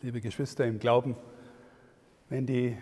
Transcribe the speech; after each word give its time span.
liebe 0.00 0.20
Geschwister 0.20 0.64
im 0.64 0.78
Glauben, 0.78 1.16
wenn 2.28 2.46
die 2.46 2.76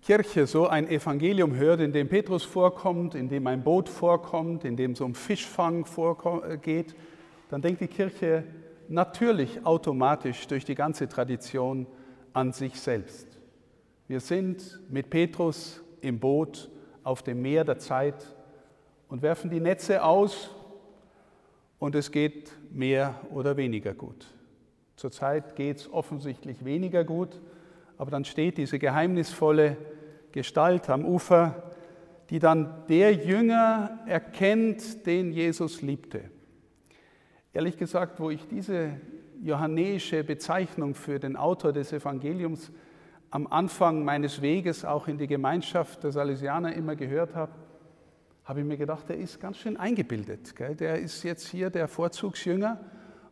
Kirche 0.00 0.46
so 0.46 0.66
ein 0.66 0.88
Evangelium 0.88 1.54
hört, 1.54 1.80
in 1.80 1.92
dem 1.92 2.08
Petrus 2.08 2.42
vorkommt, 2.42 3.14
in 3.14 3.28
dem 3.28 3.46
ein 3.46 3.62
Boot 3.62 3.90
vorkommt, 3.90 4.64
in 4.64 4.76
dem 4.76 4.92
es 4.92 5.00
um 5.02 5.14
Fischfang 5.14 5.84
geht, 6.62 6.94
dann 7.50 7.60
denkt 7.60 7.82
die 7.82 7.88
Kirche 7.88 8.44
natürlich 8.88 9.64
automatisch 9.66 10.46
durch 10.46 10.64
die 10.64 10.74
ganze 10.74 11.06
Tradition 11.06 11.86
an 12.32 12.52
sich 12.52 12.80
selbst. 12.80 13.26
Wir 14.08 14.20
sind 14.20 14.80
mit 14.88 15.10
Petrus 15.10 15.82
im 16.00 16.18
Boot 16.18 16.70
auf 17.04 17.22
dem 17.22 17.42
Meer 17.42 17.64
der 17.64 17.78
Zeit 17.78 18.34
und 19.08 19.20
werfen 19.20 19.50
die 19.50 19.60
Netze 19.60 20.02
aus 20.02 20.50
und 21.78 21.94
es 21.94 22.10
geht 22.10 22.52
mehr 22.72 23.20
oder 23.30 23.58
weniger 23.58 23.92
gut. 23.92 24.26
Zurzeit 25.00 25.56
geht 25.56 25.78
es 25.78 25.90
offensichtlich 25.90 26.62
weniger 26.62 27.04
gut, 27.04 27.40
aber 27.96 28.10
dann 28.10 28.26
steht 28.26 28.58
diese 28.58 28.78
geheimnisvolle 28.78 29.78
Gestalt 30.30 30.90
am 30.90 31.06
Ufer, 31.06 31.72
die 32.28 32.38
dann 32.38 32.84
der 32.86 33.14
Jünger 33.14 33.98
erkennt, 34.04 35.06
den 35.06 35.32
Jesus 35.32 35.80
liebte. 35.80 36.24
Ehrlich 37.54 37.78
gesagt, 37.78 38.20
wo 38.20 38.28
ich 38.28 38.46
diese 38.46 39.00
johannäische 39.40 40.22
Bezeichnung 40.22 40.94
für 40.94 41.18
den 41.18 41.34
Autor 41.34 41.72
des 41.72 41.94
Evangeliums 41.94 42.70
am 43.30 43.46
Anfang 43.46 44.04
meines 44.04 44.42
Weges 44.42 44.84
auch 44.84 45.08
in 45.08 45.16
die 45.16 45.28
Gemeinschaft 45.28 46.04
der 46.04 46.12
Salesianer 46.12 46.74
immer 46.74 46.94
gehört 46.94 47.34
habe, 47.34 47.52
habe 48.44 48.60
ich 48.60 48.66
mir 48.66 48.76
gedacht, 48.76 49.08
der 49.08 49.16
ist 49.16 49.40
ganz 49.40 49.56
schön 49.56 49.78
eingebildet. 49.78 50.54
Gell? 50.54 50.76
Der 50.76 51.00
ist 51.00 51.22
jetzt 51.22 51.48
hier 51.48 51.70
der 51.70 51.88
Vorzugsjünger 51.88 52.78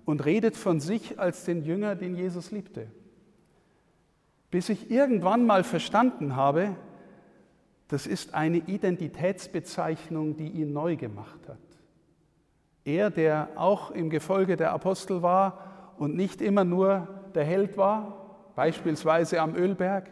und 0.08 0.24
redet 0.24 0.56
von 0.56 0.80
sich 0.80 1.20
als 1.20 1.44
den 1.44 1.62
Jünger, 1.64 1.94
den 1.94 2.16
Jesus 2.16 2.50
liebte. 2.50 2.86
Bis 4.50 4.70
ich 4.70 4.90
irgendwann 4.90 5.44
mal 5.44 5.64
verstanden 5.64 6.34
habe, 6.34 6.74
das 7.88 8.06
ist 8.06 8.33
eine 8.33 8.56
Identitätsbezeichnung, 8.56 10.34
die 10.34 10.48
ihn 10.48 10.72
neu 10.72 10.96
gemacht 10.96 11.46
hat. 11.46 11.58
Er, 12.86 13.10
der 13.10 13.50
auch 13.56 13.91
im 13.91 14.08
Gefolge 14.08 14.56
der 14.56 14.72
Apostel 14.72 15.20
war 15.20 15.92
und 15.98 16.16
nicht 16.16 16.40
immer 16.40 16.64
nur 16.64 17.06
der 17.34 17.44
Held 17.44 17.77
war, 17.77 18.55
beispielsweise 18.56 19.42
am 19.42 19.55
Ölberg, 19.55 20.11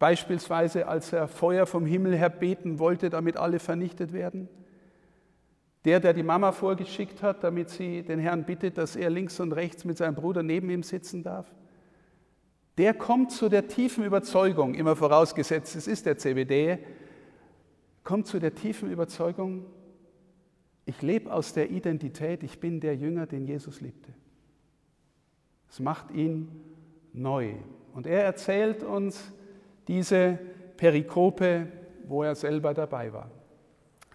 beispielsweise 0.00 0.88
als 0.88 1.12
er 1.12 1.28
Feuer 1.28 1.66
vom 1.66 1.86
Himmel 1.86 2.16
her 2.16 2.30
beten 2.30 2.80
wollte, 2.80 3.10
damit 3.10 3.36
alle 3.36 3.60
vernichtet 3.60 4.12
werden, 4.12 4.48
der, 5.84 6.00
der 6.00 6.12
die 6.12 6.22
Mama 6.22 6.52
vorgeschickt 6.52 7.22
hat, 7.22 7.44
damit 7.44 7.70
sie 7.70 8.02
den 8.02 8.18
Herrn 8.18 8.44
bittet, 8.44 8.78
dass 8.78 8.96
er 8.96 9.10
links 9.10 9.38
und 9.40 9.52
rechts 9.52 9.84
mit 9.84 9.96
seinem 9.96 10.14
Bruder 10.14 10.42
neben 10.42 10.70
ihm 10.70 10.82
sitzen 10.82 11.22
darf, 11.22 11.54
der 12.76 12.94
kommt 12.94 13.32
zu 13.32 13.48
der 13.48 13.66
tiefen 13.66 14.04
Überzeugung, 14.04 14.74
immer 14.74 14.94
vorausgesetzt, 14.94 15.74
es 15.76 15.88
ist 15.88 16.06
der 16.06 16.16
CBD, 16.16 16.78
kommt 18.04 18.26
zu 18.26 18.38
der 18.38 18.54
tiefen 18.54 18.90
Überzeugung, 18.90 19.66
ich 20.86 21.02
lebe 21.02 21.32
aus 21.32 21.52
der 21.52 21.70
Identität, 21.70 22.42
ich 22.42 22.60
bin 22.60 22.80
der 22.80 22.96
Jünger, 22.96 23.26
den 23.26 23.44
Jesus 23.44 23.80
liebte. 23.80 24.14
Es 25.68 25.80
macht 25.80 26.10
ihn 26.12 26.48
neu. 27.12 27.54
Und 27.92 28.06
er 28.06 28.24
erzählt 28.24 28.82
uns 28.82 29.32
diese 29.86 30.38
Perikope, 30.76 31.66
wo 32.06 32.22
er 32.22 32.34
selber 32.34 32.72
dabei 32.72 33.12
war. 33.12 33.30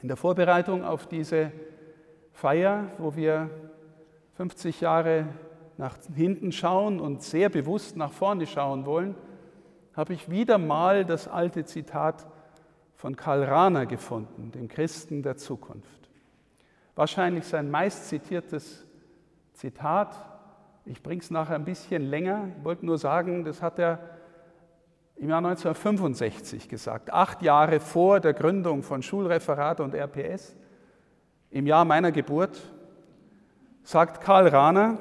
In 0.04 0.10
der 0.10 0.18
Vorbereitung 0.18 0.84
auf 0.84 1.08
diese 1.08 1.54
Feier, 2.34 2.92
wo 2.98 3.16
wir 3.16 3.50
50 4.36 4.82
Jahre 4.82 5.28
nach 5.78 5.96
hinten 6.14 6.52
schauen 6.52 7.00
und 7.00 7.24
sehr 7.24 7.48
bewusst 7.48 7.96
nach 7.96 8.12
vorne 8.12 8.46
schauen 8.46 8.86
wollen, 8.86 9.16
habe 9.96 10.12
ich 10.12 10.30
wieder 10.30 10.58
mal 10.58 11.06
das 11.06 11.30
alte 11.30 11.64
Zitat 11.64 12.28
von 12.98 13.16
Karl 13.16 13.46
Rahner 13.46 13.86
gefunden, 13.86 14.52
dem 14.52 14.68
Christen 14.68 15.24
der 15.24 15.38
Zukunft. 15.38 16.10
Wahrscheinlich 16.96 17.46
sein 17.46 17.72
meist 17.72 18.10
zitiertes 18.10 18.86
Zitat. 19.54 20.14
Ich 20.84 21.02
bringe 21.02 21.22
es 21.22 21.32
nachher 21.32 21.56
ein 21.56 21.64
bisschen 21.64 22.10
länger. 22.10 22.50
Ich 22.58 22.66
wollte 22.66 22.86
nur 22.86 22.98
sagen, 22.98 23.46
das 23.46 23.62
hat 23.62 23.80
er 23.80 24.00
im 25.24 25.30
Jahr 25.30 25.38
1965 25.38 26.68
gesagt, 26.68 27.14
acht 27.14 27.42
Jahre 27.42 27.80
vor 27.80 28.20
der 28.20 28.34
Gründung 28.34 28.84
von 28.84 29.02
Schulreferat 29.02 29.80
und 29.80 29.94
RPS, 29.96 30.54
im 31.50 31.66
Jahr 31.66 31.86
meiner 31.86 32.12
Geburt, 32.12 32.60
sagt 33.84 34.22
Karl 34.22 34.50
Rahner, 34.50 34.98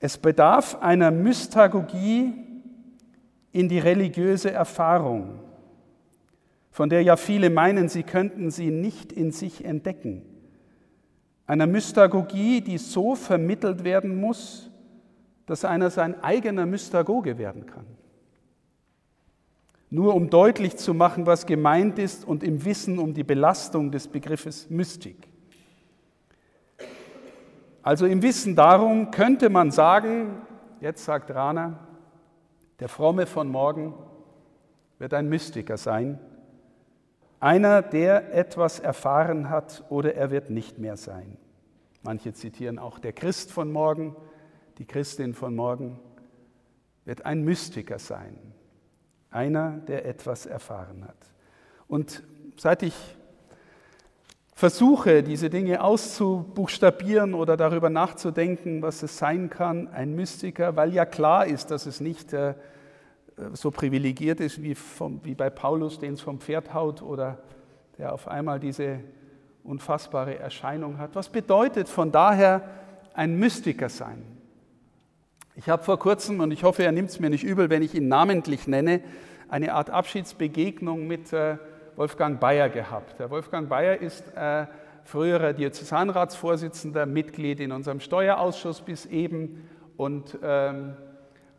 es 0.00 0.18
bedarf 0.18 0.82
einer 0.82 1.10
Mystagogie 1.10 2.34
in 3.52 3.70
die 3.70 3.78
religiöse 3.78 4.50
Erfahrung, 4.50 5.40
von 6.70 6.90
der 6.90 7.02
ja 7.02 7.16
viele 7.16 7.48
meinen, 7.48 7.88
sie 7.88 8.02
könnten 8.02 8.50
sie 8.50 8.70
nicht 8.70 9.12
in 9.12 9.30
sich 9.30 9.64
entdecken. 9.64 10.26
Einer 11.46 11.66
Mystagogie, 11.66 12.60
die 12.60 12.76
so 12.76 13.14
vermittelt 13.14 13.82
werden 13.82 14.20
muss, 14.20 14.70
dass 15.46 15.64
einer 15.64 15.88
sein 15.88 16.22
eigener 16.22 16.66
Mystagoge 16.66 17.38
werden 17.38 17.64
kann 17.64 17.86
nur 19.90 20.14
um 20.14 20.30
deutlich 20.30 20.76
zu 20.76 20.94
machen, 20.94 21.26
was 21.26 21.46
gemeint 21.46 21.98
ist 21.98 22.24
und 22.24 22.44
im 22.44 22.64
Wissen 22.64 22.98
um 22.98 23.12
die 23.12 23.24
Belastung 23.24 23.90
des 23.90 24.06
Begriffes 24.06 24.70
Mystik. 24.70 25.28
Also 27.82 28.06
im 28.06 28.22
Wissen 28.22 28.54
darum 28.54 29.10
könnte 29.10 29.50
man 29.50 29.72
sagen, 29.72 30.42
jetzt 30.80 31.04
sagt 31.04 31.30
Rana, 31.32 31.88
der 32.78 32.88
Fromme 32.88 33.26
von 33.26 33.48
morgen 33.48 33.94
wird 34.98 35.12
ein 35.12 35.28
Mystiker 35.28 35.76
sein, 35.76 36.20
einer, 37.40 37.80
der 37.80 38.34
etwas 38.34 38.80
erfahren 38.80 39.48
hat 39.48 39.82
oder 39.88 40.14
er 40.14 40.30
wird 40.30 40.50
nicht 40.50 40.78
mehr 40.78 40.96
sein. 40.96 41.38
Manche 42.02 42.32
zitieren 42.34 42.78
auch 42.78 42.98
der 42.98 43.14
Christ 43.14 43.50
von 43.50 43.72
morgen, 43.72 44.14
die 44.78 44.84
Christin 44.84 45.34
von 45.34 45.56
morgen 45.56 45.98
wird 47.06 47.24
ein 47.24 47.42
Mystiker 47.42 47.98
sein. 47.98 48.38
Einer, 49.30 49.78
der 49.86 50.06
etwas 50.06 50.46
erfahren 50.46 51.04
hat. 51.04 51.16
Und 51.86 52.22
seit 52.56 52.82
ich 52.82 52.94
versuche, 54.60 55.22
diese 55.22 55.48
Dinge 55.48 55.82
auszubuchstabieren 55.82 57.32
oder 57.32 57.56
darüber 57.56 57.88
nachzudenken, 57.88 58.82
was 58.82 59.02
es 59.02 59.16
sein 59.16 59.48
kann, 59.48 59.88
ein 59.88 60.14
Mystiker, 60.14 60.76
weil 60.76 60.92
ja 60.92 61.06
klar 61.06 61.46
ist, 61.46 61.70
dass 61.70 61.86
es 61.86 62.00
nicht 62.00 62.32
äh, 62.32 62.54
so 63.52 63.70
privilegiert 63.70 64.40
ist 64.40 64.62
wie, 64.62 64.74
vom, 64.74 65.20
wie 65.24 65.34
bei 65.34 65.48
Paulus, 65.48 65.98
den 65.98 66.14
es 66.14 66.20
vom 66.20 66.40
Pferd 66.40 66.74
haut 66.74 67.00
oder 67.00 67.38
der 67.96 68.12
auf 68.12 68.28
einmal 68.28 68.60
diese 68.60 69.00
unfassbare 69.64 70.38
Erscheinung 70.38 70.98
hat. 70.98 71.14
Was 71.14 71.28
bedeutet 71.28 71.88
von 71.88 72.12
daher 72.12 72.62
ein 73.14 73.38
Mystiker 73.38 73.88
sein? 73.88 74.22
Ich 75.56 75.68
habe 75.68 75.82
vor 75.82 75.98
kurzem, 75.98 76.38
und 76.40 76.52
ich 76.52 76.62
hoffe, 76.62 76.84
er 76.84 76.92
nimmt 76.92 77.10
es 77.10 77.18
mir 77.18 77.28
nicht 77.28 77.42
übel, 77.42 77.70
wenn 77.70 77.82
ich 77.82 77.94
ihn 77.94 78.06
namentlich 78.06 78.68
nenne, 78.68 79.00
eine 79.48 79.74
Art 79.74 79.90
Abschiedsbegegnung 79.90 81.08
mit 81.08 81.32
äh, 81.32 81.58
Wolfgang 81.96 82.38
Bayer 82.38 82.68
gehabt. 82.68 83.18
Der 83.18 83.30
Wolfgang 83.30 83.68
Bayer 83.68 84.00
ist 84.00 84.24
äh, 84.36 84.66
früherer 85.04 85.52
Diözesanratsvorsitzender, 85.52 87.04
Mitglied 87.04 87.58
in 87.58 87.72
unserem 87.72 87.98
Steuerausschuss 87.98 88.80
bis 88.80 89.06
eben 89.06 89.68
und, 89.96 90.38
ähm, 90.42 90.94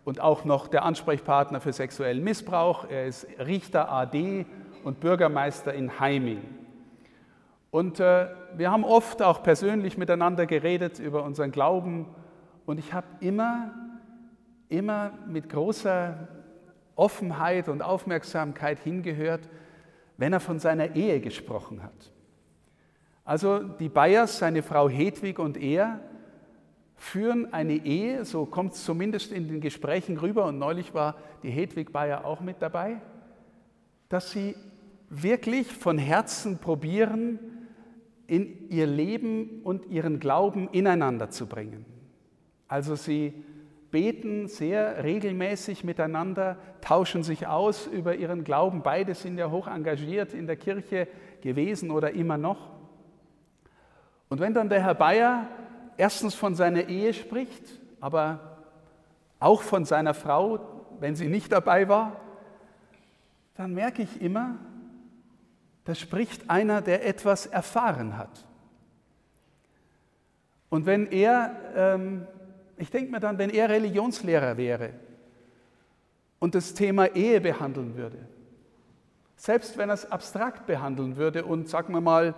und 0.05 0.21
auch 0.21 0.45
noch 0.45 0.69
der 0.69 0.83
Ansprechpartner 0.85 1.59
für 1.59 1.73
sexuellen 1.73 2.23
Missbrauch. 2.23 2.89
Er 2.89 3.07
ist 3.07 3.27
Richter 3.45 3.91
AD 3.91 4.45
und 4.85 5.01
Bürgermeister 5.01 5.73
in 5.73 5.99
Heiming. 5.99 6.41
Und 7.71 7.99
äh, 7.99 8.27
wir 8.55 8.71
haben 8.71 8.85
oft 8.85 9.21
auch 9.21 9.43
persönlich 9.43 9.97
miteinander 9.97 10.45
geredet 10.45 10.97
über 10.97 11.23
unseren 11.23 11.51
Glauben 11.51 12.07
und 12.65 12.79
ich 12.79 12.93
habe 12.93 13.07
immer 13.19 13.71
immer 14.71 15.11
mit 15.27 15.49
großer 15.49 16.27
Offenheit 16.95 17.67
und 17.67 17.81
Aufmerksamkeit 17.81 18.79
hingehört, 18.79 19.49
wenn 20.17 20.33
er 20.33 20.39
von 20.39 20.59
seiner 20.59 20.95
Ehe 20.95 21.19
gesprochen 21.19 21.83
hat. 21.83 22.11
Also 23.25 23.59
die 23.59 23.89
Bayers, 23.89 24.39
seine 24.39 24.63
Frau 24.63 24.89
Hedwig 24.89 25.39
und 25.39 25.57
er, 25.57 25.99
führen 26.95 27.51
eine 27.53 27.73
Ehe, 27.73 28.23
so 28.25 28.45
kommt 28.45 28.73
es 28.73 28.85
zumindest 28.85 29.31
in 29.31 29.47
den 29.47 29.59
Gesprächen 29.59 30.17
rüber, 30.17 30.45
und 30.45 30.59
neulich 30.59 30.93
war 30.93 31.15
die 31.43 31.49
Hedwig 31.49 31.91
Bayer 31.91 32.25
auch 32.25 32.41
mit 32.41 32.61
dabei, 32.61 33.01
dass 34.09 34.31
sie 34.31 34.55
wirklich 35.09 35.67
von 35.67 35.97
Herzen 35.97 36.59
probieren, 36.59 37.39
in 38.27 38.69
ihr 38.69 38.87
Leben 38.87 39.61
und 39.63 39.87
ihren 39.87 40.19
Glauben 40.19 40.69
ineinander 40.69 41.31
zu 41.31 41.47
bringen. 41.47 41.85
Also 42.71 42.95
sie 42.95 43.33
beten 43.91 44.47
sehr 44.47 45.03
regelmäßig 45.03 45.83
miteinander, 45.83 46.55
tauschen 46.79 47.21
sich 47.21 47.45
aus 47.45 47.85
über 47.85 48.15
ihren 48.15 48.45
Glauben. 48.45 48.81
Beide 48.81 49.13
sind 49.13 49.37
ja 49.37 49.51
hoch 49.51 49.67
engagiert 49.67 50.33
in 50.33 50.47
der 50.47 50.55
Kirche 50.55 51.09
gewesen 51.41 51.91
oder 51.91 52.11
immer 52.11 52.37
noch. 52.37 52.69
Und 54.29 54.39
wenn 54.39 54.53
dann 54.53 54.69
der 54.69 54.81
Herr 54.81 54.93
Bayer 54.93 55.49
erstens 55.97 56.33
von 56.33 56.55
seiner 56.55 56.87
Ehe 56.87 57.13
spricht, 57.13 57.77
aber 57.99 58.39
auch 59.41 59.63
von 59.63 59.83
seiner 59.83 60.13
Frau, 60.13 60.59
wenn 61.01 61.17
sie 61.17 61.27
nicht 61.27 61.51
dabei 61.51 61.89
war, 61.89 62.21
dann 63.55 63.73
merke 63.73 64.01
ich 64.01 64.21
immer, 64.21 64.55
da 65.83 65.93
spricht 65.93 66.49
einer, 66.49 66.81
der 66.81 67.05
etwas 67.05 67.47
erfahren 67.47 68.17
hat. 68.17 68.45
Und 70.69 70.85
wenn 70.85 71.07
er, 71.07 71.53
ähm, 71.75 72.27
ich 72.81 72.89
denke 72.89 73.11
mir 73.11 73.19
dann, 73.19 73.37
wenn 73.37 73.51
er 73.51 73.69
Religionslehrer 73.69 74.57
wäre 74.57 74.89
und 76.39 76.55
das 76.55 76.73
Thema 76.73 77.15
Ehe 77.15 77.39
behandeln 77.39 77.95
würde, 77.95 78.17
selbst 79.35 79.77
wenn 79.77 79.89
er 79.89 79.93
es 79.93 80.11
abstrakt 80.11 80.65
behandeln 80.65 81.15
würde 81.15 81.45
und, 81.45 81.69
sagen 81.69 81.93
wir 81.93 82.01
mal, 82.01 82.33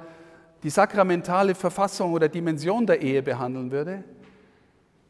die 0.62 0.70
sakramentale 0.70 1.56
Verfassung 1.56 2.12
oder 2.12 2.28
Dimension 2.28 2.86
der 2.86 3.02
Ehe 3.02 3.24
behandeln 3.24 3.72
würde, 3.72 4.04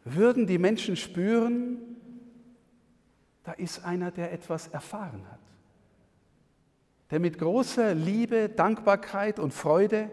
würden 0.03 0.45
die 0.45 0.59
Menschen 0.59 0.95
spüren, 0.95 1.77
da 3.44 3.53
ist 3.53 3.83
einer, 3.83 4.12
der 4.12 4.33
etwas 4.33 4.68
erfahren 4.68 5.24
hat, 5.31 5.39
der 7.09 7.19
mit 7.19 7.39
großer 7.39 7.95
Liebe, 7.95 8.50
Dankbarkeit 8.50 9.39
und 9.39 9.51
Freude 9.51 10.12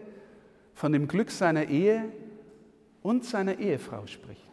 von 0.73 0.91
dem 0.91 1.07
Glück 1.07 1.29
seiner 1.29 1.65
Ehe 1.65 2.11
und 3.03 3.23
seiner 3.23 3.59
Ehefrau 3.59 4.07
spricht. 4.07 4.50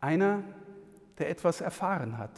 Einer, 0.00 0.42
der 1.18 1.30
etwas 1.30 1.60
erfahren 1.60 2.18
hat. 2.18 2.32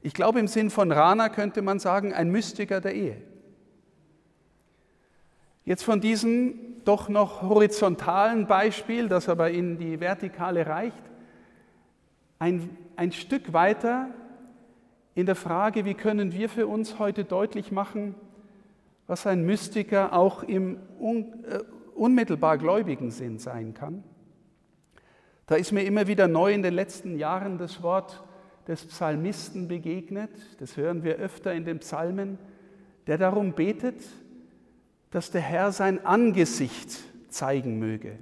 Ich 0.00 0.14
glaube, 0.14 0.38
im 0.38 0.46
Sinn 0.46 0.70
von 0.70 0.92
Rana 0.92 1.28
könnte 1.28 1.62
man 1.62 1.78
sagen, 1.78 2.12
ein 2.12 2.30
Mystiker 2.30 2.80
der 2.80 2.94
Ehe. 2.94 3.22
Jetzt 5.64 5.82
von 5.82 6.00
diesem 6.00 6.54
doch 6.84 7.08
noch 7.08 7.42
horizontalen 7.42 8.46
Beispiel, 8.46 9.08
das 9.08 9.28
aber 9.28 9.50
in 9.50 9.76
die 9.76 10.00
Vertikale 10.00 10.66
reicht, 10.66 11.02
ein, 12.38 12.70
ein 12.96 13.12
Stück 13.12 13.52
weiter 13.52 14.08
in 15.14 15.26
der 15.26 15.34
Frage, 15.34 15.84
wie 15.84 15.94
können 15.94 16.32
wir 16.32 16.48
für 16.48 16.66
uns 16.66 16.98
heute 16.98 17.24
deutlich 17.24 17.72
machen, 17.72 18.14
was 19.06 19.26
ein 19.26 19.44
Mystiker 19.44 20.12
auch 20.12 20.42
im 20.42 20.78
un, 21.00 21.44
äh, 21.44 21.58
unmittelbar 21.94 22.56
gläubigen 22.56 23.10
Sinn 23.10 23.38
sein 23.38 23.74
kann. 23.74 24.04
Da 25.48 25.56
ist 25.56 25.72
mir 25.72 25.82
immer 25.82 26.06
wieder 26.06 26.28
neu 26.28 26.52
in 26.52 26.62
den 26.62 26.74
letzten 26.74 27.16
Jahren 27.16 27.56
das 27.56 27.82
Wort 27.82 28.22
des 28.68 28.84
Psalmisten 28.84 29.66
begegnet, 29.66 30.30
das 30.60 30.76
hören 30.76 31.02
wir 31.02 31.16
öfter 31.16 31.54
in 31.54 31.64
den 31.64 31.78
Psalmen, 31.78 32.38
der 33.06 33.16
darum 33.16 33.54
betet, 33.54 34.04
dass 35.10 35.30
der 35.30 35.40
Herr 35.40 35.72
sein 35.72 36.04
Angesicht 36.04 36.98
zeigen 37.30 37.78
möge 37.78 38.18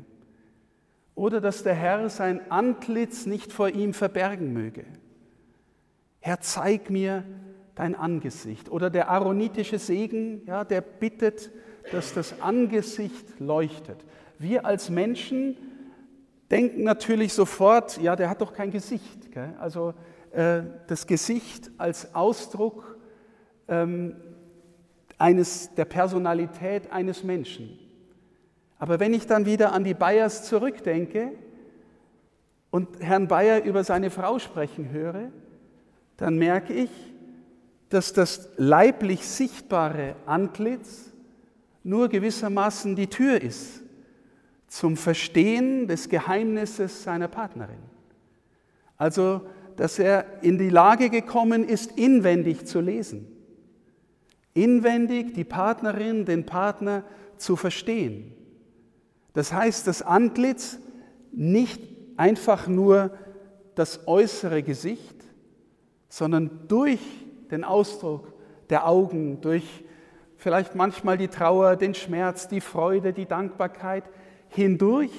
oder 1.16 1.40
dass 1.40 1.64
der 1.64 1.74
Herr 1.74 2.08
sein 2.10 2.48
Antlitz 2.48 3.26
nicht 3.26 3.52
vor 3.52 3.70
ihm 3.70 3.92
verbergen 3.92 4.52
möge. 4.52 4.84
Herr, 6.20 6.40
zeig 6.40 6.90
mir 6.90 7.24
dein 7.74 7.96
Angesicht. 7.96 8.70
Oder 8.70 8.88
der 8.88 9.10
aaronitische 9.10 9.80
Segen, 9.80 10.42
ja, 10.46 10.62
der 10.62 10.80
bittet, 10.80 11.50
dass 11.90 12.14
das 12.14 12.40
Angesicht 12.40 13.40
leuchtet. 13.40 14.04
Wir 14.38 14.64
als 14.64 14.90
Menschen 14.90 15.56
denken 16.50 16.84
natürlich 16.84 17.32
sofort, 17.32 18.00
ja, 18.00 18.16
der 18.16 18.30
hat 18.30 18.40
doch 18.40 18.52
kein 18.52 18.70
Gesicht. 18.70 19.32
Gell? 19.32 19.54
Also 19.58 19.94
äh, 20.32 20.62
das 20.86 21.06
Gesicht 21.06 21.70
als 21.78 22.14
Ausdruck 22.14 22.98
ähm, 23.68 24.16
eines, 25.18 25.74
der 25.74 25.84
Personalität 25.84 26.92
eines 26.92 27.24
Menschen. 27.24 27.78
Aber 28.78 29.00
wenn 29.00 29.14
ich 29.14 29.26
dann 29.26 29.46
wieder 29.46 29.72
an 29.72 29.84
die 29.84 29.94
Bayers 29.94 30.44
zurückdenke 30.44 31.32
und 32.70 33.00
Herrn 33.00 33.26
Bayer 33.26 33.64
über 33.64 33.82
seine 33.84 34.10
Frau 34.10 34.38
sprechen 34.38 34.90
höre, 34.90 35.30
dann 36.18 36.36
merke 36.36 36.74
ich, 36.74 36.90
dass 37.88 38.12
das 38.12 38.50
leiblich 38.56 39.26
sichtbare 39.26 40.16
Antlitz 40.26 41.12
nur 41.82 42.08
gewissermaßen 42.08 42.96
die 42.96 43.06
Tür 43.06 43.40
ist 43.40 43.85
zum 44.66 44.96
Verstehen 44.96 45.86
des 45.86 46.08
Geheimnisses 46.08 47.02
seiner 47.02 47.28
Partnerin. 47.28 47.78
Also, 48.96 49.42
dass 49.76 49.98
er 49.98 50.42
in 50.42 50.58
die 50.58 50.70
Lage 50.70 51.10
gekommen 51.10 51.64
ist, 51.64 51.98
inwendig 51.98 52.66
zu 52.66 52.80
lesen, 52.80 53.26
inwendig 54.54 55.34
die 55.34 55.44
Partnerin, 55.44 56.24
den 56.24 56.46
Partner 56.46 57.04
zu 57.36 57.56
verstehen. 57.56 58.32
Das 59.34 59.52
heißt, 59.52 59.86
das 59.86 60.00
Antlitz 60.00 60.78
nicht 61.30 61.82
einfach 62.16 62.66
nur 62.66 63.10
das 63.74 64.08
äußere 64.08 64.62
Gesicht, 64.62 65.16
sondern 66.08 66.66
durch 66.68 67.00
den 67.50 67.62
Ausdruck 67.62 68.32
der 68.70 68.88
Augen, 68.88 69.42
durch 69.42 69.84
vielleicht 70.36 70.74
manchmal 70.74 71.18
die 71.18 71.28
Trauer, 71.28 71.76
den 71.76 71.94
Schmerz, 71.94 72.48
die 72.48 72.62
Freude, 72.62 73.12
die 73.12 73.26
Dankbarkeit, 73.26 74.04
hindurch 74.56 75.12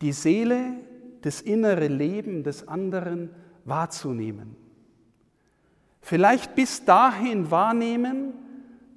die 0.00 0.12
Seele, 0.12 0.74
das 1.22 1.40
innere 1.40 1.88
Leben 1.88 2.42
des 2.42 2.68
anderen 2.68 3.30
wahrzunehmen. 3.64 4.56
Vielleicht 6.00 6.54
bis 6.54 6.84
dahin 6.84 7.50
wahrnehmen, 7.50 8.32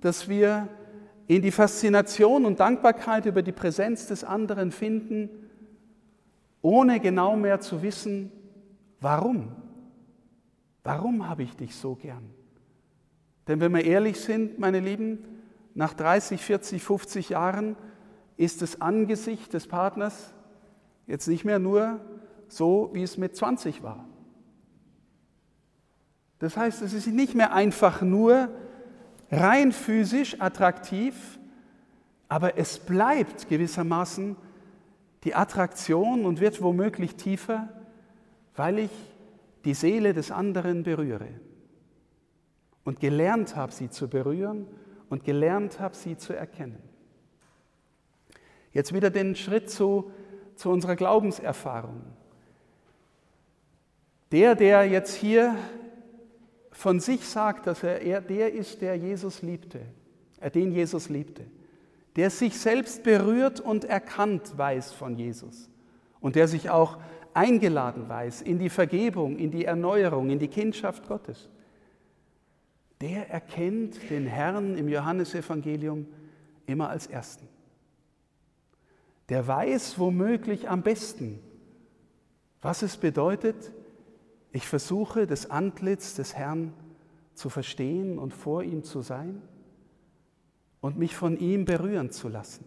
dass 0.02 0.30
wir 0.30 0.70
in 1.28 1.42
die 1.42 1.52
Faszination 1.52 2.46
und 2.46 2.60
Dankbarkeit 2.60 3.26
über 3.26 3.42
die 3.42 3.52
Präsenz 3.52 4.08
des 4.08 4.24
anderen 4.24 4.72
finden, 4.72 5.30
ohne 6.62 7.00
genau 7.00 7.36
mehr 7.36 7.60
zu 7.60 7.82
wissen, 7.82 8.32
warum. 9.00 9.52
Warum 10.84 11.28
habe 11.28 11.44
ich 11.44 11.56
dich 11.56 11.76
so 11.76 11.96
gern? 11.96 12.30
Denn 13.48 13.60
wenn 13.60 13.74
wir 13.74 13.84
ehrlich 13.84 14.20
sind, 14.20 14.60
meine 14.60 14.80
Lieben, 14.80 15.20
nach 15.76 15.94
30, 15.94 16.42
40, 16.42 16.84
50 16.84 17.30
Jahren 17.30 17.76
ist 18.38 18.62
das 18.62 18.82
Angesicht 18.82 19.54
des 19.54 19.68
Partners 19.68 20.34
jetzt 21.08 21.28
nicht 21.28 21.46
mehr 21.46 21.60
nur 21.60 22.00
so, 22.48 22.90
wie 22.94 23.04
es 23.04 23.18
mit 23.18 23.36
20 23.36 23.84
war. 23.84 24.06
Das 26.40 26.58
heißt, 26.58 26.82
es 26.82 26.94
ist 26.94 27.08
nicht 27.08 27.36
mehr 27.36 27.54
einfach 27.54 28.02
nur 28.02 28.50
rein 29.32 29.72
physisch 29.72 30.40
attraktiv, 30.42 31.40
aber 32.28 32.58
es 32.58 32.80
bleibt 32.80 33.48
gewissermaßen 33.48 34.36
die 35.24 35.36
Attraktion 35.36 36.26
und 36.26 36.40
wird 36.42 36.62
womöglich 36.62 37.16
tiefer, 37.16 37.70
weil 38.56 38.80
ich 38.80 38.92
die 39.66 39.74
Seele 39.74 40.14
des 40.14 40.32
anderen 40.32 40.84
berühre 40.84 41.30
und 42.84 43.00
gelernt 43.00 43.56
habe, 43.56 43.72
sie 43.72 43.90
zu 43.90 44.10
berühren 44.10 44.68
und 45.10 45.24
gelernt 45.24 45.80
habe, 45.80 45.96
sie 45.96 46.18
zu 46.18 46.34
erkennen. 46.34 46.93
Jetzt 48.74 48.94
wieder 48.94 49.10
den 49.10 49.36
Schritt 49.36 49.70
zu, 49.70 50.12
zu 50.56 50.70
unserer 50.70 50.96
Glaubenserfahrung. 50.96 52.02
Der, 54.32 54.56
der 54.56 54.86
jetzt 54.86 55.14
hier 55.14 55.56
von 56.72 57.00
sich 57.00 57.28
sagt, 57.28 57.68
dass 57.68 57.84
er, 57.84 58.02
er 58.02 58.20
der 58.20 58.52
ist, 58.52 58.82
der 58.82 58.96
Jesus 58.96 59.44
liebte, 59.44 59.82
er 60.40 60.50
den 60.50 60.72
Jesus 60.72 61.08
liebte, 61.08 61.46
der 62.16 62.32
sich 62.32 62.58
selbst 62.58 63.04
berührt 63.04 63.60
und 63.60 63.86
erkannt 63.86 64.58
weiß 64.58 64.92
von 64.92 65.16
Jesus 65.16 65.70
und 66.20 66.36
der 66.36 66.48
sich 66.48 66.72
auch 66.72 66.98
eingeladen 67.36 68.10
weiß 68.10 68.42
in 68.42 68.58
die 68.58 68.70
Vergebung, 68.70 69.38
in 69.38 69.52
die 69.52 69.66
Erneuerung, 69.66 70.32
in 70.32 70.40
die 70.40 70.48
Kindschaft 70.48 71.08
Gottes, 71.08 71.50
der 73.02 73.30
erkennt 73.30 74.10
den 74.10 74.26
Herrn 74.26 74.78
im 74.78 74.88
Johannesevangelium 74.88 76.08
immer 76.66 76.90
als 76.90 77.06
Ersten. 77.08 77.48
Der 79.30 79.48
weiß 79.48 80.00
womöglich 80.00 80.70
am 80.70 80.82
besten, 80.82 81.40
was 82.62 82.82
es 82.82 82.98
bedeutet, 82.98 83.72
ich 84.52 84.68
versuche 84.68 85.28
das 85.28 85.50
Antlitz 85.50 86.16
des 86.16 86.36
Herrn 86.36 86.74
zu 87.34 87.50
verstehen 87.50 88.20
und 88.20 88.34
vor 88.34 88.64
ihm 88.64 88.84
zu 88.84 89.02
sein 89.02 89.42
und 90.82 90.98
mich 90.98 91.16
von 91.16 91.38
ihm 91.38 91.66
berühren 91.66 92.12
zu 92.12 92.28
lassen 92.30 92.66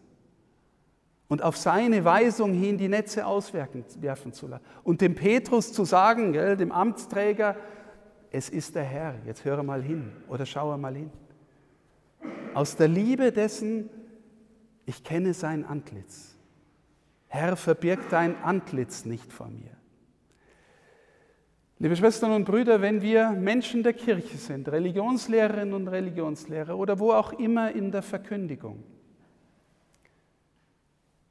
und 1.28 1.42
auf 1.42 1.56
seine 1.56 2.04
Weisung 2.04 2.52
hin 2.52 2.78
die 2.78 2.88
Netze 2.88 3.26
auswerfen 3.26 3.84
zu 4.32 4.46
lassen. 4.46 4.64
Und 4.84 5.00
dem 5.00 5.14
Petrus 5.14 5.72
zu 5.72 5.84
sagen, 5.84 6.32
gell, 6.32 6.56
dem 6.56 6.72
Amtsträger, 6.72 7.56
es 8.30 8.48
ist 8.48 8.74
der 8.74 8.84
Herr, 8.84 9.14
jetzt 9.24 9.44
höre 9.44 9.62
mal 9.62 9.82
hin 9.82 10.12
oder 10.28 10.46
schaue 10.46 10.78
mal 10.78 10.94
hin. 10.94 11.10
Aus 12.54 12.76
der 12.76 12.88
Liebe 12.88 13.32
dessen, 13.32 13.90
ich 14.84 15.02
kenne 15.02 15.34
sein 15.34 15.64
Antlitz. 15.64 16.35
Herr, 17.36 17.56
verbirg 17.56 18.00
dein 18.10 18.42
Antlitz 18.42 19.04
nicht 19.04 19.32
vor 19.32 19.48
mir. 19.48 19.76
Liebe 21.78 21.94
Schwestern 21.94 22.32
und 22.32 22.44
Brüder, 22.44 22.80
wenn 22.80 23.02
wir 23.02 23.30
Menschen 23.30 23.82
der 23.82 23.92
Kirche 23.92 24.38
sind, 24.38 24.68
Religionslehrerinnen 24.68 25.74
und 25.74 25.88
Religionslehrer 25.88 26.76
oder 26.76 26.98
wo 26.98 27.12
auch 27.12 27.34
immer 27.34 27.70
in 27.72 27.92
der 27.92 28.02
Verkündigung, 28.02 28.82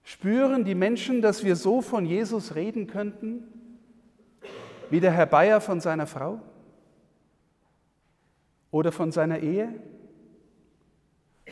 Spüren 0.07 0.63
die 0.63 0.75
Menschen, 0.75 1.23
dass 1.23 1.43
wir 1.43 1.55
so 1.55 1.81
von 1.81 2.05
Jesus 2.05 2.53
reden 2.53 2.85
könnten, 2.85 3.43
wie 4.91 4.99
der 4.99 5.11
Herr 5.11 5.25
Bayer 5.25 5.59
von 5.59 5.81
seiner 5.81 6.05
Frau 6.05 6.39
oder 8.69 8.91
von 8.91 9.11
seiner 9.11 9.39
Ehe? 9.39 9.73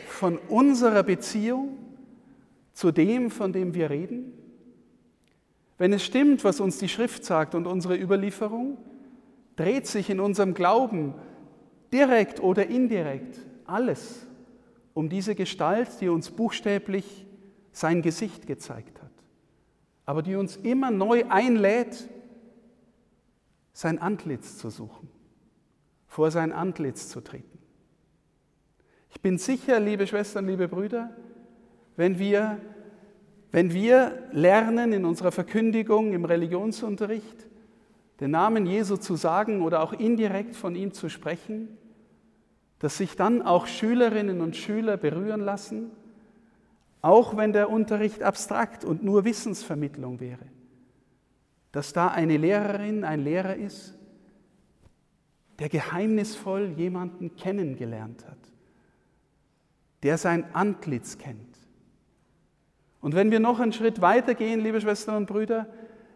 Von 0.05 0.37
unserer 0.37 1.01
Beziehung 1.01 1.79
zu 2.73 2.91
dem, 2.91 3.31
von 3.31 3.51
dem 3.51 3.73
wir 3.73 3.89
reden? 3.89 4.42
Wenn 5.77 5.93
es 5.93 6.03
stimmt, 6.03 6.43
was 6.43 6.59
uns 6.59 6.77
die 6.77 6.89
Schrift 6.89 7.25
sagt 7.25 7.55
und 7.55 7.67
unsere 7.67 7.97
Überlieferung, 7.97 8.77
dreht 9.55 9.87
sich 9.87 10.09
in 10.09 10.19
unserem 10.19 10.53
Glauben 10.53 11.15
direkt 11.91 12.39
oder 12.39 12.67
indirekt 12.67 13.39
alles 13.65 14.25
um 14.93 15.09
diese 15.09 15.35
Gestalt, 15.35 16.01
die 16.01 16.09
uns 16.09 16.31
buchstäblich 16.31 17.25
sein 17.71 18.01
Gesicht 18.01 18.45
gezeigt 18.45 19.01
hat, 19.01 19.11
aber 20.05 20.21
die 20.21 20.35
uns 20.35 20.55
immer 20.57 20.91
neu 20.91 21.25
einlädt, 21.29 22.07
sein 23.73 23.97
Antlitz 23.97 24.57
zu 24.57 24.69
suchen, 24.69 25.09
vor 26.05 26.29
sein 26.29 26.51
Antlitz 26.51 27.09
zu 27.09 27.21
treten. 27.21 27.57
Ich 29.09 29.21
bin 29.21 29.39
sicher, 29.39 29.79
liebe 29.79 30.05
Schwestern, 30.05 30.47
liebe 30.47 30.67
Brüder, 30.67 31.09
wenn 31.95 32.19
wir, 32.19 32.59
wenn 33.53 33.71
wir 33.71 34.17
lernen 34.31 34.93
in 34.93 35.05
unserer 35.05 35.31
Verkündigung, 35.31 36.13
im 36.13 36.25
Religionsunterricht, 36.25 37.47
den 38.19 38.31
Namen 38.31 38.65
Jesu 38.65 38.97
zu 38.97 39.15
sagen 39.15 39.61
oder 39.61 39.83
auch 39.83 39.93
indirekt 39.93 40.55
von 40.55 40.73
ihm 40.73 40.91
zu 40.91 41.07
sprechen, 41.07 41.77
dass 42.79 42.97
sich 42.97 43.15
dann 43.15 43.43
auch 43.43 43.67
Schülerinnen 43.67 44.41
und 44.41 44.55
Schüler 44.55 44.97
berühren 44.97 45.41
lassen, 45.41 45.91
auch 47.03 47.37
wenn 47.37 47.53
der 47.53 47.69
Unterricht 47.69 48.23
abstrakt 48.23 48.83
und 48.83 49.03
nur 49.03 49.23
Wissensvermittlung 49.23 50.19
wäre, 50.19 50.47
dass 51.71 51.93
da 51.93 52.07
eine 52.07 52.37
Lehrerin, 52.37 53.03
ein 53.03 53.19
Lehrer 53.19 53.55
ist, 53.55 53.93
der 55.59 55.69
geheimnisvoll 55.69 56.73
jemanden 56.75 57.35
kennengelernt 57.35 58.25
hat, 58.25 58.51
der 60.01 60.17
sein 60.17 60.55
Antlitz 60.55 61.19
kennt. 61.19 61.52
Und 63.03 63.15
wenn 63.15 63.31
wir 63.31 63.41
noch 63.41 63.59
einen 63.59 63.73
Schritt 63.73 63.99
weiter 63.99 64.33
gehen, 64.33 64.61
liebe 64.61 64.79
Schwestern 64.79 65.17
und 65.17 65.25
Brüder, 65.25 65.67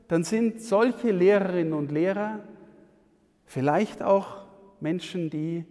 dann 0.07 0.23
sind 0.23 0.61
solche 0.61 1.11
Lehrerinnen 1.11 1.73
und 1.73 1.91
Lehrer 1.91 2.39
vielleicht 3.45 4.01
auch 4.01 4.45
Menschen, 4.79 5.29
die 5.29 5.65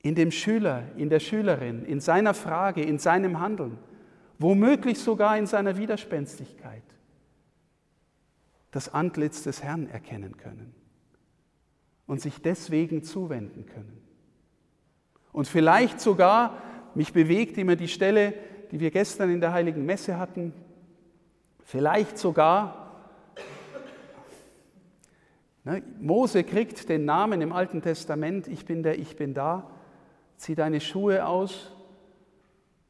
in 0.00 0.14
dem 0.14 0.30
Schüler, 0.30 0.84
in 0.96 1.10
der 1.10 1.20
Schülerin, 1.20 1.84
in 1.84 2.00
seiner 2.00 2.32
Frage, 2.32 2.82
in 2.82 2.98
seinem 2.98 3.38
Handeln, 3.38 3.76
womöglich 4.38 4.98
sogar 4.98 5.36
in 5.36 5.44
seiner 5.44 5.76
Widerspenstigkeit, 5.76 6.82
das 8.70 8.94
Antlitz 8.94 9.42
des 9.42 9.62
Herrn 9.62 9.86
erkennen 9.86 10.38
können 10.38 10.74
und 12.06 12.22
sich 12.22 12.40
deswegen 12.40 13.02
zuwenden 13.02 13.66
können. 13.66 14.02
Und 15.30 15.46
vielleicht 15.46 16.00
sogar, 16.00 16.56
mich 16.94 17.12
bewegt 17.12 17.58
immer 17.58 17.76
die 17.76 17.88
Stelle, 17.88 18.32
die 18.70 18.80
wir 18.80 18.90
gestern 18.90 19.30
in 19.30 19.40
der 19.40 19.52
heiligen 19.52 19.84
Messe 19.84 20.18
hatten, 20.18 20.52
vielleicht 21.64 22.18
sogar, 22.18 22.92
ne, 25.64 25.82
Mose 26.00 26.44
kriegt 26.44 26.88
den 26.88 27.04
Namen 27.04 27.40
im 27.42 27.52
Alten 27.52 27.82
Testament, 27.82 28.48
ich 28.48 28.64
bin 28.64 28.82
der, 28.82 28.98
ich 28.98 29.16
bin 29.16 29.34
da, 29.34 29.70
zieh 30.36 30.54
deine 30.54 30.80
Schuhe 30.80 31.26
aus, 31.26 31.72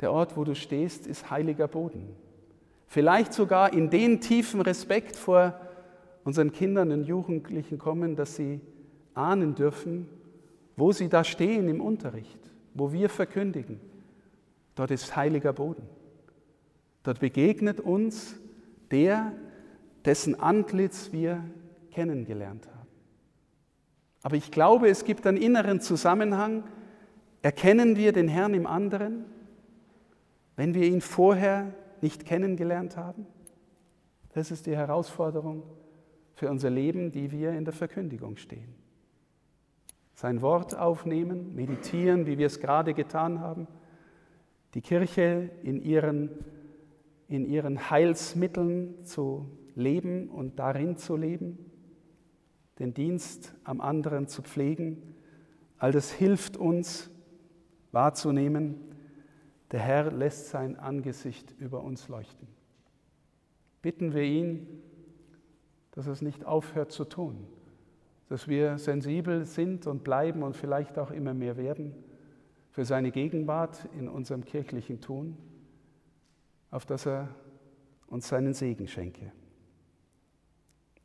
der 0.00 0.12
Ort, 0.12 0.36
wo 0.36 0.44
du 0.44 0.54
stehst, 0.54 1.06
ist 1.06 1.30
heiliger 1.30 1.68
Boden. 1.68 2.14
Vielleicht 2.86 3.32
sogar 3.32 3.72
in 3.72 3.90
den 3.90 4.20
tiefen 4.20 4.60
Respekt 4.60 5.16
vor 5.16 5.58
unseren 6.24 6.52
Kindern 6.52 6.92
und 6.92 7.04
Jugendlichen 7.04 7.78
kommen, 7.78 8.16
dass 8.16 8.36
sie 8.36 8.60
ahnen 9.14 9.54
dürfen, 9.54 10.08
wo 10.76 10.92
sie 10.92 11.08
da 11.08 11.24
stehen 11.24 11.68
im 11.68 11.80
Unterricht, 11.80 12.38
wo 12.74 12.92
wir 12.92 13.08
verkündigen. 13.08 13.80
Dort 14.76 14.92
ist 14.92 15.16
heiliger 15.16 15.52
Boden. 15.52 15.88
Dort 17.02 17.18
begegnet 17.18 17.80
uns 17.80 18.38
der, 18.90 19.32
dessen 20.04 20.38
Antlitz 20.38 21.12
wir 21.12 21.42
kennengelernt 21.90 22.68
haben. 22.68 22.88
Aber 24.22 24.36
ich 24.36 24.50
glaube, 24.50 24.88
es 24.88 25.04
gibt 25.04 25.26
einen 25.26 25.38
inneren 25.38 25.80
Zusammenhang. 25.80 26.64
Erkennen 27.42 27.96
wir 27.96 28.12
den 28.12 28.28
Herrn 28.28 28.54
im 28.54 28.66
anderen, 28.66 29.24
wenn 30.56 30.74
wir 30.74 30.84
ihn 30.84 31.00
vorher 31.00 31.72
nicht 32.00 32.26
kennengelernt 32.26 32.96
haben? 32.96 33.26
Das 34.34 34.50
ist 34.50 34.66
die 34.66 34.76
Herausforderung 34.76 35.62
für 36.34 36.50
unser 36.50 36.70
Leben, 36.70 37.12
die 37.12 37.30
wir 37.30 37.52
in 37.52 37.64
der 37.64 37.72
Verkündigung 37.72 38.36
stehen. 38.36 38.74
Sein 40.14 40.42
Wort 40.42 40.76
aufnehmen, 40.76 41.54
meditieren, 41.54 42.26
wie 42.26 42.36
wir 42.36 42.46
es 42.46 42.60
gerade 42.60 42.94
getan 42.94 43.40
haben, 43.40 43.66
die 44.76 44.82
Kirche 44.82 45.50
in 45.62 45.80
ihren 45.80 46.28
in 47.28 47.46
ihren 47.46 47.90
Heilsmitteln 47.90 49.06
zu 49.06 49.46
leben 49.74 50.28
und 50.28 50.58
darin 50.58 50.98
zu 50.98 51.16
leben, 51.16 51.58
den 52.78 52.92
Dienst 52.92 53.54
am 53.64 53.80
anderen 53.80 54.28
zu 54.28 54.42
pflegen. 54.42 55.14
All 55.78 55.92
das 55.92 56.12
hilft 56.12 56.58
uns 56.58 57.10
wahrzunehmen, 57.90 58.76
der 59.70 59.80
Herr 59.80 60.12
lässt 60.12 60.50
sein 60.50 60.76
Angesicht 60.76 61.54
über 61.58 61.82
uns 61.82 62.08
leuchten. 62.08 62.46
Bitten 63.80 64.12
wir 64.12 64.24
ihn, 64.24 64.68
dass 65.92 66.06
es 66.06 66.20
nicht 66.20 66.44
aufhört 66.44 66.92
zu 66.92 67.06
tun, 67.06 67.46
dass 68.28 68.46
wir 68.46 68.76
sensibel 68.76 69.46
sind 69.46 69.86
und 69.86 70.04
bleiben 70.04 70.42
und 70.42 70.54
vielleicht 70.54 70.98
auch 70.98 71.10
immer 71.10 71.32
mehr 71.32 71.56
werden 71.56 71.94
für 72.76 72.84
seine 72.84 73.10
Gegenwart 73.10 73.88
in 73.98 74.06
unserem 74.06 74.44
kirchlichen 74.44 75.00
Tun 75.00 75.38
auf 76.70 76.84
dass 76.84 77.06
er 77.06 77.34
uns 78.06 78.28
seinen 78.28 78.52
Segen 78.52 78.86
schenke. 78.86 79.32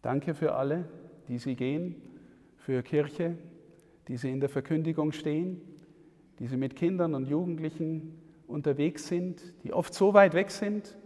Danke 0.01 0.33
für 0.33 0.53
alle, 0.53 0.89
die 1.29 1.37
Sie 1.37 1.55
gehen, 1.55 1.95
für 2.57 2.83
Kirche, 2.83 3.37
die 4.09 4.17
Sie 4.17 4.29
in 4.29 4.41
der 4.41 4.49
Verkündigung 4.49 5.13
stehen, 5.13 5.61
die 6.39 6.47
Sie 6.47 6.57
mit 6.57 6.75
Kindern 6.75 7.15
und 7.15 7.29
Jugendlichen 7.29 8.19
unterwegs 8.47 9.07
sind, 9.07 9.41
die 9.63 9.71
oft 9.71 9.93
so 9.93 10.13
weit 10.13 10.33
weg 10.33 10.51
sind 10.51 10.97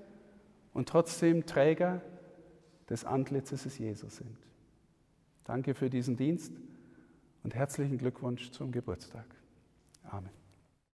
und 0.73 0.89
trotzdem 0.89 1.45
Träger 1.45 2.01
des 2.89 3.05
Antlitzes 3.05 3.65
des 3.65 3.77
Jesus 3.77 4.15
sind. 4.15 4.35
Danke 5.43 5.75
für 5.75 5.91
diesen 5.91 6.17
Dienst 6.17 6.53
und 7.43 7.53
herzlichen 7.53 7.99
Glückwunsch 7.99 8.49
zum 8.49 8.71
Geburtstag. 8.71 9.27
Amen. 10.05 10.44